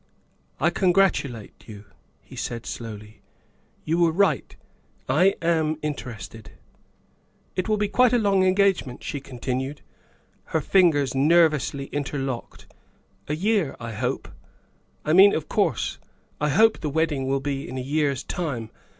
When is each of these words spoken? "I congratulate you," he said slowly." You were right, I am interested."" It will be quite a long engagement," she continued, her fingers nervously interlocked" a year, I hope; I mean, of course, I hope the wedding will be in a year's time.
"I 0.67 0.71
congratulate 0.71 1.67
you," 1.67 1.85
he 2.23 2.35
said 2.35 2.65
slowly." 2.65 3.21
You 3.85 3.99
were 3.99 4.11
right, 4.11 4.55
I 5.07 5.35
am 5.43 5.77
interested."" 5.83 6.53
It 7.55 7.69
will 7.69 7.77
be 7.77 7.87
quite 7.87 8.11
a 8.11 8.17
long 8.17 8.43
engagement," 8.43 9.03
she 9.03 9.19
continued, 9.21 9.83
her 10.45 10.59
fingers 10.59 11.13
nervously 11.13 11.85
interlocked" 11.91 12.65
a 13.27 13.35
year, 13.35 13.75
I 13.79 13.91
hope; 13.91 14.27
I 15.05 15.13
mean, 15.13 15.35
of 15.35 15.47
course, 15.47 15.99
I 16.39 16.49
hope 16.49 16.79
the 16.79 16.89
wedding 16.89 17.27
will 17.27 17.39
be 17.39 17.69
in 17.69 17.77
a 17.77 17.81
year's 17.81 18.23
time. 18.23 18.71